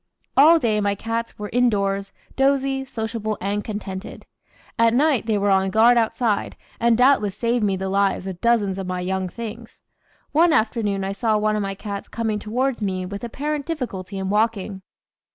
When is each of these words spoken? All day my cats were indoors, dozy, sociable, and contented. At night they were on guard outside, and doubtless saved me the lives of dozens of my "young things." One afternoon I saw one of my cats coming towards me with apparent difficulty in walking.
All 0.35 0.57
day 0.57 0.81
my 0.81 0.95
cats 0.95 1.37
were 1.37 1.51
indoors, 1.53 2.11
dozy, 2.35 2.83
sociable, 2.83 3.37
and 3.39 3.63
contented. 3.63 4.25
At 4.79 4.95
night 4.95 5.27
they 5.27 5.37
were 5.37 5.51
on 5.51 5.69
guard 5.69 5.95
outside, 5.95 6.55
and 6.79 6.97
doubtless 6.97 7.37
saved 7.37 7.63
me 7.63 7.75
the 7.77 7.87
lives 7.87 8.25
of 8.25 8.41
dozens 8.41 8.79
of 8.79 8.87
my 8.87 9.01
"young 9.01 9.29
things." 9.29 9.79
One 10.31 10.53
afternoon 10.53 11.03
I 11.03 11.11
saw 11.11 11.37
one 11.37 11.55
of 11.55 11.61
my 11.61 11.75
cats 11.75 12.07
coming 12.07 12.39
towards 12.39 12.81
me 12.81 13.05
with 13.05 13.23
apparent 13.23 13.67
difficulty 13.67 14.17
in 14.17 14.31
walking. 14.31 14.81